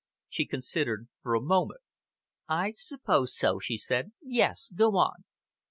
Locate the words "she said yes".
3.59-4.71